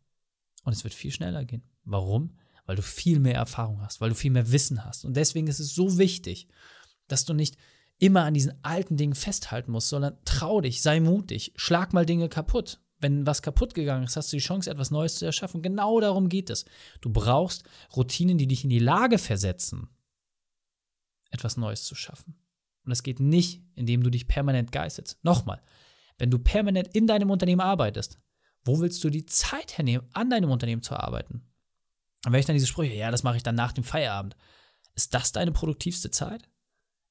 Und 0.64 0.74
es 0.74 0.84
wird 0.84 0.94
viel 0.94 1.12
schneller 1.12 1.46
gehen. 1.46 1.64
Warum? 1.86 2.38
Weil 2.66 2.76
du 2.76 2.82
viel 2.82 3.20
mehr 3.20 3.36
Erfahrung 3.36 3.82
hast, 3.82 4.02
weil 4.02 4.10
du 4.10 4.16
viel 4.16 4.32
mehr 4.32 4.52
Wissen 4.52 4.84
hast. 4.86 5.06
Und 5.06 5.16
deswegen 5.16 5.48
ist 5.48 5.60
es 5.60 5.74
so 5.74 5.98
wichtig, 5.98 6.50
dass 7.08 7.26
du 7.26 7.34
nicht 7.34 7.58
immer 8.00 8.24
an 8.24 8.34
diesen 8.34 8.64
alten 8.64 8.98
Dingen 8.98 9.16
festhalten 9.16 9.72
musst, 9.72 9.90
sondern 9.90 10.18
trau 10.26 10.60
dich, 10.60 10.82
sei 10.82 11.00
mutig, 11.00 11.54
schlag 11.56 11.94
mal 11.94 12.06
Dinge 12.06 12.28
kaputt. 12.28 12.83
Wenn 13.04 13.28
was 13.28 13.42
kaputt 13.42 13.74
gegangen 13.74 14.06
ist, 14.06 14.16
hast 14.16 14.32
du 14.32 14.38
die 14.38 14.44
Chance, 14.44 14.72
etwas 14.72 14.90
Neues 14.90 15.18
zu 15.18 15.26
erschaffen. 15.26 15.62
Genau 15.62 16.00
darum 16.00 16.30
geht 16.30 16.50
es. 16.50 16.64
Du 17.02 17.10
brauchst 17.10 17.66
Routinen, 17.96 18.38
die 18.38 18.48
dich 18.48 18.64
in 18.64 18.70
die 18.70 18.80
Lage 18.80 19.18
versetzen, 19.18 19.90
etwas 21.30 21.58
Neues 21.58 21.84
zu 21.84 21.96
schaffen. 21.96 22.36
Und 22.86 22.92
das 22.92 23.04
geht 23.04 23.20
nicht, 23.20 23.62
indem 23.76 24.04
du 24.04 24.10
dich 24.10 24.30
permanent 24.30 24.72
geißelst. 24.72 25.20
Nochmal, 25.22 25.62
wenn 26.18 26.32
du 26.32 26.40
permanent 26.40 26.96
in 26.96 27.06
deinem 27.06 27.30
Unternehmen 27.30 27.60
arbeitest, 27.60 28.20
wo 28.64 28.80
willst 28.80 29.04
du 29.04 29.10
die 29.10 29.26
Zeit 29.26 29.78
hernehmen, 29.78 30.08
an 30.14 30.30
deinem 30.30 30.50
Unternehmen 30.50 30.82
zu 30.82 30.96
arbeiten? 30.96 31.46
Und 32.26 32.32
wenn 32.32 32.40
ich 32.40 32.46
dann 32.46 32.56
diese 32.56 32.68
Sprüche, 32.68 32.96
ja, 32.96 33.12
das 33.12 33.24
mache 33.24 33.36
ich 33.36 33.44
dann 33.44 33.56
nach 33.56 33.74
dem 33.74 33.84
Feierabend. 33.84 34.38
Ist 34.96 35.14
das 35.14 35.34
deine 35.34 35.52
produktivste 35.52 36.10
Zeit? 36.10 36.50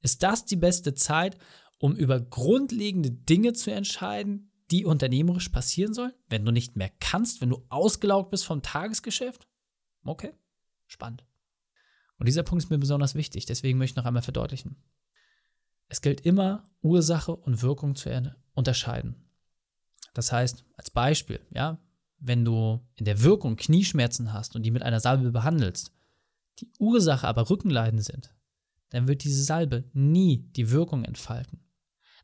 Ist 0.00 0.22
das 0.22 0.46
die 0.46 0.56
beste 0.56 0.94
Zeit, 0.94 1.36
um 1.78 1.94
über 1.94 2.18
grundlegende 2.18 3.10
Dinge 3.10 3.52
zu 3.52 3.70
entscheiden, 3.70 4.51
die 4.72 4.86
unternehmerisch 4.86 5.50
passieren 5.50 5.92
sollen, 5.92 6.14
wenn 6.28 6.44
du 6.44 6.50
nicht 6.50 6.76
mehr 6.76 6.90
kannst, 6.98 7.40
wenn 7.40 7.50
du 7.50 7.62
ausgelaugt 7.68 8.30
bist 8.30 8.46
vom 8.46 8.62
Tagesgeschäft? 8.62 9.46
Okay, 10.02 10.32
spannend. 10.86 11.24
Und 12.18 12.26
dieser 12.26 12.42
Punkt 12.42 12.64
ist 12.64 12.70
mir 12.70 12.78
besonders 12.78 13.14
wichtig, 13.14 13.46
deswegen 13.46 13.78
möchte 13.78 13.92
ich 13.92 13.96
noch 13.96 14.06
einmal 14.06 14.22
verdeutlichen. 14.22 14.76
Es 15.88 16.00
gilt 16.00 16.22
immer, 16.22 16.64
Ursache 16.80 17.36
und 17.36 17.60
Wirkung 17.60 17.94
zu 17.94 18.10
unterscheiden. 18.54 19.16
Das 20.14 20.32
heißt, 20.32 20.64
als 20.76 20.90
Beispiel, 20.90 21.40
ja, 21.50 21.78
wenn 22.18 22.44
du 22.44 22.80
in 22.94 23.04
der 23.04 23.22
Wirkung 23.22 23.56
Knieschmerzen 23.56 24.32
hast 24.32 24.56
und 24.56 24.62
die 24.62 24.70
mit 24.70 24.82
einer 24.82 25.00
Salbe 25.00 25.30
behandelst, 25.32 25.92
die 26.60 26.70
Ursache 26.78 27.26
aber 27.26 27.50
Rückenleiden 27.50 28.00
sind, 28.00 28.34
dann 28.90 29.08
wird 29.08 29.24
diese 29.24 29.42
Salbe 29.42 29.84
nie 29.92 30.50
die 30.56 30.70
Wirkung 30.70 31.04
entfalten. 31.04 31.60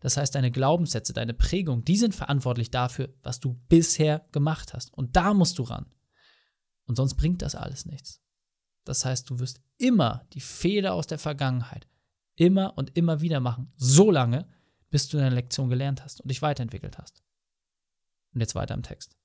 Das 0.01 0.17
heißt, 0.17 0.35
deine 0.35 0.51
Glaubenssätze, 0.51 1.13
deine 1.13 1.35
Prägung, 1.35 1.85
die 1.85 1.97
sind 1.97 2.15
verantwortlich 2.15 2.71
dafür, 2.71 3.13
was 3.23 3.41
du 3.41 3.55
bisher 3.69 4.27
gemacht 4.33 4.75
hast. 4.75 4.93
Und 4.95 5.17
da 5.17 5.35
musst 5.35 5.59
du 5.59 5.65
ran. 5.65 5.87
Und 6.85 6.97
sonst 6.97 7.17
bringt 7.17 7.43
das 7.43 7.55
alles 7.55 7.85
nichts. 7.85 8.23
Das 8.85 9.05
heißt, 9.05 9.29
du 9.29 9.39
wirst 9.39 9.61
immer 9.77 10.27
die 10.33 10.41
Fehler 10.41 10.95
aus 10.95 11.07
der 11.07 11.19
Vergangenheit 11.19 11.87
immer 12.37 12.79
und 12.79 12.97
immer 12.97 13.21
wieder 13.21 13.41
machen, 13.41 13.73
so 13.77 14.11
lange, 14.11 14.47
bis 14.91 15.09
du 15.09 15.19
deine 15.19 15.35
Lektion 15.35 15.69
gelernt 15.69 16.03
hast 16.05 16.21
und 16.21 16.31
dich 16.31 16.41
weiterentwickelt 16.41 16.97
hast. 16.97 17.23
Und 18.33 18.41
jetzt 18.41 18.55
weiter 18.55 18.75
im 18.75 18.83
Text. 18.83 19.17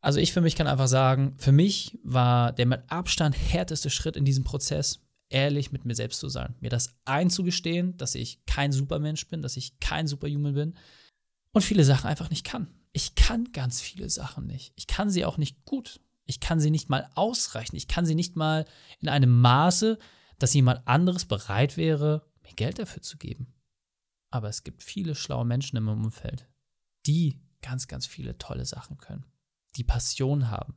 Also 0.00 0.18
ich 0.20 0.32
für 0.32 0.40
mich 0.40 0.56
kann 0.56 0.66
einfach 0.66 0.88
sagen, 0.88 1.34
für 1.38 1.52
mich 1.52 1.98
war 2.02 2.52
der 2.52 2.66
mit 2.66 2.82
Abstand 2.90 3.36
härteste 3.36 3.90
Schritt 3.90 4.16
in 4.16 4.24
diesem 4.24 4.44
Prozess, 4.44 5.00
ehrlich 5.30 5.72
mit 5.72 5.84
mir 5.84 5.94
selbst 5.94 6.20
zu 6.20 6.28
sein, 6.28 6.54
mir 6.60 6.70
das 6.70 6.94
einzugestehen, 7.04 7.96
dass 7.96 8.14
ich 8.14 8.44
kein 8.46 8.72
Supermensch 8.72 9.26
bin, 9.28 9.42
dass 9.42 9.56
ich 9.56 9.78
kein 9.80 10.06
Superhuman 10.06 10.54
bin 10.54 10.74
und 11.52 11.62
viele 11.62 11.84
Sachen 11.84 12.08
einfach 12.08 12.30
nicht 12.30 12.44
kann. 12.44 12.68
Ich 12.92 13.14
kann 13.14 13.52
ganz 13.52 13.80
viele 13.80 14.10
Sachen 14.10 14.46
nicht. 14.46 14.72
Ich 14.76 14.86
kann 14.86 15.10
sie 15.10 15.24
auch 15.24 15.38
nicht 15.38 15.64
gut. 15.64 16.00
Ich 16.26 16.40
kann 16.40 16.60
sie 16.60 16.70
nicht 16.70 16.88
mal 16.88 17.08
ausreichen. 17.14 17.76
Ich 17.76 17.88
kann 17.88 18.04
sie 18.04 18.14
nicht 18.14 18.36
mal 18.36 18.66
in 19.00 19.08
einem 19.08 19.40
Maße, 19.40 19.98
dass 20.38 20.54
jemand 20.54 20.86
anderes 20.86 21.24
bereit 21.24 21.76
wäre, 21.76 22.26
mir 22.42 22.54
Geld 22.54 22.78
dafür 22.78 23.02
zu 23.02 23.16
geben. 23.16 23.54
Aber 24.30 24.48
es 24.48 24.64
gibt 24.64 24.82
viele 24.82 25.14
schlaue 25.14 25.44
Menschen 25.44 25.76
in 25.76 25.84
meinem 25.84 26.04
Umfeld, 26.04 26.48
die 27.06 27.40
ganz, 27.62 27.88
ganz 27.88 28.06
viele 28.06 28.38
tolle 28.38 28.64
Sachen 28.64 28.96
können, 28.96 29.26
die 29.76 29.84
Passion 29.84 30.50
haben, 30.50 30.74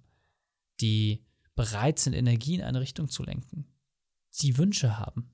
die 0.81 1.25
bereit 1.55 1.99
sind, 1.99 2.13
Energie 2.13 2.55
in 2.55 2.63
eine 2.63 2.81
Richtung 2.81 3.09
zu 3.09 3.23
lenken, 3.23 3.67
sie 4.33 4.57
Wünsche 4.57 4.99
haben. 4.99 5.29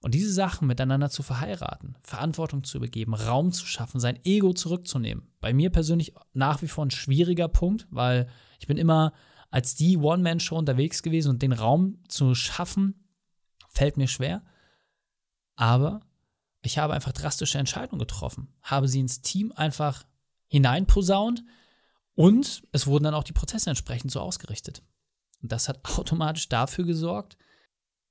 Und 0.00 0.14
diese 0.14 0.32
Sachen 0.32 0.68
miteinander 0.68 1.10
zu 1.10 1.24
verheiraten, 1.24 1.96
Verantwortung 2.02 2.62
zu 2.62 2.76
übergeben, 2.76 3.14
Raum 3.14 3.50
zu 3.50 3.66
schaffen, 3.66 3.98
sein 3.98 4.20
Ego 4.24 4.52
zurückzunehmen. 4.52 5.32
Bei 5.40 5.52
mir 5.52 5.70
persönlich 5.70 6.14
nach 6.34 6.62
wie 6.62 6.68
vor 6.68 6.86
ein 6.86 6.92
schwieriger 6.92 7.48
Punkt, 7.48 7.88
weil 7.90 8.28
ich 8.60 8.68
bin 8.68 8.76
immer 8.76 9.12
als 9.50 9.74
die 9.74 9.96
One-Man-Show 9.96 10.56
unterwegs 10.56 11.02
gewesen 11.02 11.30
und 11.30 11.42
den 11.42 11.52
Raum 11.52 11.98
zu 12.06 12.34
schaffen, 12.34 13.08
fällt 13.70 13.96
mir 13.96 14.06
schwer. 14.06 14.44
Aber 15.56 16.00
ich 16.62 16.78
habe 16.78 16.94
einfach 16.94 17.12
drastische 17.12 17.58
Entscheidungen 17.58 17.98
getroffen, 17.98 18.54
habe 18.62 18.86
sie 18.86 19.00
ins 19.00 19.22
Team 19.22 19.52
einfach 19.52 20.04
hineinposaunt 20.46 21.42
und 22.14 22.62
es 22.72 22.86
wurden 22.86 23.04
dann 23.04 23.14
auch 23.14 23.24
die 23.24 23.32
Prozesse 23.32 23.70
entsprechend 23.70 24.12
so 24.12 24.20
ausgerichtet. 24.20 24.82
Und 25.42 25.50
das 25.50 25.68
hat 25.68 25.80
automatisch 25.98 26.48
dafür 26.48 26.84
gesorgt, 26.84 27.36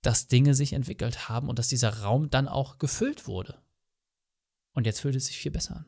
dass 0.08 0.30
Dinge 0.30 0.56
sich 0.56 0.72
entwickelt 0.72 1.28
haben 1.28 1.50
und 1.50 1.60
dass 1.60 1.68
dieser 1.68 2.04
Raum 2.04 2.30
dann 2.30 2.48
auch 2.48 2.78
gefüllt 2.78 3.28
wurde. 3.28 3.62
Und 4.72 4.86
jetzt 4.86 5.02
fühlt 5.02 5.18
es 5.18 5.26
sich 5.26 5.38
viel 5.38 5.52
besser 5.52 5.76
an. 5.76 5.86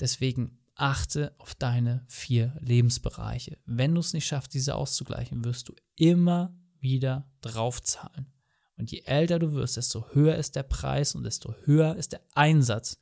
Deswegen 0.00 0.58
achte 0.74 1.34
auf 1.36 1.54
deine 1.54 2.06
vier 2.06 2.56
Lebensbereiche. 2.58 3.58
Wenn 3.66 3.94
du 3.94 4.00
es 4.00 4.14
nicht 4.14 4.26
schaffst, 4.26 4.54
diese 4.54 4.76
auszugleichen, 4.76 5.44
wirst 5.44 5.68
du 5.68 5.74
immer 5.94 6.56
wieder 6.80 7.30
draufzahlen. 7.42 8.32
Und 8.78 8.92
je 8.92 9.02
älter 9.02 9.38
du 9.38 9.52
wirst, 9.52 9.76
desto 9.76 10.08
höher 10.14 10.36
ist 10.36 10.56
der 10.56 10.62
Preis 10.62 11.14
und 11.14 11.22
desto 11.22 11.54
höher 11.64 11.96
ist 11.96 12.12
der 12.12 12.22
Einsatz, 12.34 12.98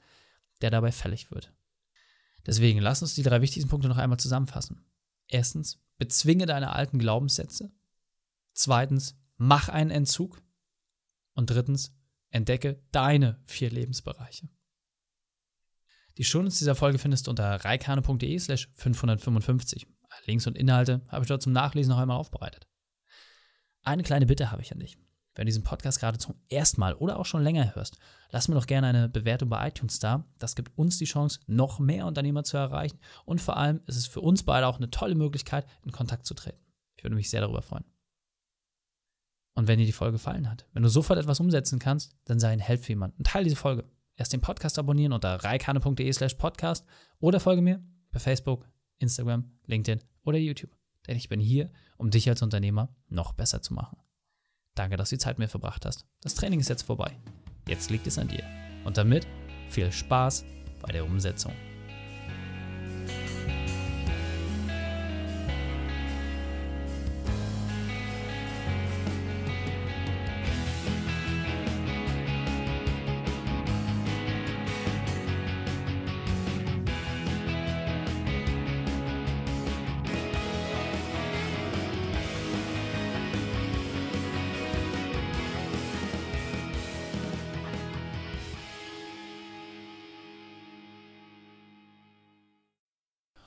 der 0.61 0.73
dabei 0.73 0.91
fällig 0.91 1.31
wird. 1.31 1.55
Deswegen 2.45 2.81
lass 2.81 3.01
uns 3.01 3.15
die 3.15 3.23
drei 3.23 3.43
wichtigsten 3.43 3.71
Punkte 3.71 3.89
noch 3.89 3.99
einmal 3.99 4.19
zusammenfassen. 4.19 4.85
Erstens, 5.29 5.79
bezwinge 5.99 6.47
deine 6.47 6.73
alten 6.73 6.99
Glaubenssätze. 6.99 7.71
Zweitens, 8.55 9.17
mach 9.37 9.69
einen 9.69 9.91
Entzug. 9.91 10.43
Und 11.35 11.51
drittens, 11.51 11.95
entdecke 12.31 12.83
deine 12.93 13.43
vier 13.47 13.71
Lebensbereiche. 13.71 14.49
Die 16.19 16.25
Shownotes 16.25 16.59
dieser 16.59 16.75
Folge 16.75 16.99
findest 16.99 17.27
du 17.27 17.31
unter 17.31 17.65
reikane.de 17.65 18.39
slash 18.39 18.71
555. 18.75 19.87
Links 20.25 20.47
und 20.47 20.57
Inhalte 20.57 21.03
habe 21.09 21.25
ich 21.25 21.29
dort 21.29 21.43
zum 21.43 21.53
Nachlesen 21.53 21.91
noch 21.91 21.99
einmal 21.99 22.17
aufbereitet. 22.17 22.67
Eine 23.83 24.03
kleine 24.03 24.27
Bitte 24.27 24.51
habe 24.51 24.63
ich 24.63 24.73
an 24.73 24.81
dich. 24.81 24.97
Wenn 25.35 25.45
du 25.45 25.51
diesen 25.51 25.63
Podcast 25.63 26.01
gerade 26.01 26.17
zum 26.17 26.35
ersten 26.49 26.81
Mal 26.81 26.95
oder 26.95 27.19
auch 27.19 27.27
schon 27.27 27.43
länger 27.43 27.75
hörst, 27.75 27.99
lass 28.31 28.49
mir 28.49 28.55
doch 28.55 28.67
gerne 28.67 28.87
eine 28.87 29.09
Bewertung 29.11 29.51
bei 29.51 29.69
iTunes 29.69 29.99
da. 29.99 30.25
Das 30.39 30.57
gibt 30.57 30.77
uns 30.79 30.97
die 30.97 31.05
Chance, 31.05 31.41
noch 31.47 31.79
mehr 31.79 32.07
Unternehmer 32.07 32.43
zu 32.43 32.57
erreichen 32.57 32.99
und 33.27 33.43
vor 33.43 33.59
allem 33.59 33.83
ist 33.87 33.97
es 33.97 34.07
für 34.07 34.23
uns 34.23 34.43
beide 34.43 34.67
auch 34.67 34.79
eine 34.79 34.91
tolle 34.91 35.15
Möglichkeit, 35.15 35.67
in 35.85 35.93
Kontakt 35.93 36.25
zu 36.25 36.33
treten. 36.33 36.65
Ich 36.97 37.05
würde 37.05 37.17
mich 37.17 37.29
sehr 37.29 37.43
darüber 37.43 37.61
freuen. 37.61 37.85
Und 39.57 39.69
wenn 39.69 39.79
dir 39.79 39.87
die 39.87 39.93
Folge 39.93 40.13
gefallen 40.13 40.51
hat, 40.51 40.67
wenn 40.75 40.83
du 40.83 40.89
sofort 40.89 41.19
etwas 41.19 41.41
umsetzen 41.41 41.79
kannst, 41.79 42.15
dann 42.27 42.39
sei 42.39 42.51
ein 42.51 42.61
Held 42.61 42.83
für 42.83 42.91
jemanden 42.91 43.17
und 43.17 43.27
teile 43.27 43.45
diese 43.45 43.57
Folge. 43.57 43.85
Erst 44.15 44.33
den 44.33 44.41
Podcast 44.41 44.79
abonnieren 44.79 45.13
unter 45.13 45.35
reikane.de 45.35 46.13
slash 46.13 46.35
podcast 46.35 46.87
oder 47.19 47.41
folge 47.41 47.63
mir 47.63 47.83
bei 48.13 48.19
Facebook, 48.19 48.69
Instagram, 48.99 49.51
LinkedIn 49.65 50.03
oder 50.25 50.39
YouTube. 50.39 50.77
Denn 51.07 51.17
ich 51.17 51.29
bin 51.29 51.41
hier, 51.41 51.71
um 51.97 52.11
dich 52.11 52.29
als 52.29 52.43
Unternehmer 52.43 52.95
noch 53.09 53.33
besser 53.33 53.63
zu 53.63 53.75
machen. 53.75 53.99
Danke, 54.75 54.97
dass 54.97 55.09
du 55.09 55.17
die 55.17 55.21
Zeit 55.21 55.39
mit 55.39 55.47
mir 55.47 55.51
verbracht 55.51 55.87
hast. 55.87 56.07
Das 56.21 56.35
Training 56.35 56.61
ist 56.61 56.69
jetzt 56.69 56.83
vorbei. 56.83 57.19
Jetzt 57.67 57.91
liegt 57.91 58.07
es 58.07 58.19
an 58.19 58.29
dir. 58.29 58.45
Und 58.85 58.99
damit 58.99 59.27
viel 59.71 59.91
Spaß 59.91 60.45
bei 60.83 60.93
der 60.93 61.05
Umsetzung. 61.05 61.53